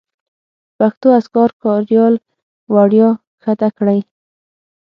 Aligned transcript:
پښتو 0.77 1.07
اذکار 1.19 1.49
کاریال 1.63 2.13
وړیا 2.73 3.09
کښته 3.43 3.69
کړئ. 3.77 3.99